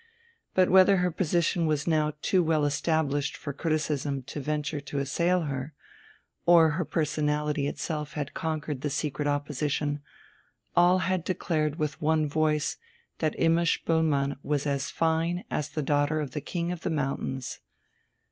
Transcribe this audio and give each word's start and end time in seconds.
But 0.55 0.71
whether 0.71 0.97
her 0.97 1.11
position 1.11 1.67
was 1.67 1.85
now 1.85 2.13
too 2.23 2.41
well 2.41 2.65
established 2.65 3.37
for 3.37 3.53
criticism 3.53 4.23
to 4.23 4.39
venture 4.39 4.79
to 4.79 4.97
assail 4.97 5.41
her, 5.41 5.75
or 6.47 6.71
her 6.71 6.85
personality 6.85 7.67
itself 7.67 8.13
had 8.13 8.33
conquered 8.33 8.81
the 8.81 8.89
secret 8.89 9.27
opposition 9.27 9.99
all 10.75 10.97
had 11.07 11.23
declared 11.23 11.75
with 11.75 12.01
one 12.01 12.27
voice 12.27 12.77
that 13.19 13.37
Imma 13.39 13.61
Spoelmann 13.67 14.37
was 14.41 14.65
as 14.65 14.89
fine 14.89 15.43
as 15.51 15.69
the 15.69 15.83
daughter 15.83 16.19
of 16.19 16.31
the 16.31 16.41
King 16.41 16.71
of 16.71 16.81
the 16.81 16.89
Mountains. 16.89 17.59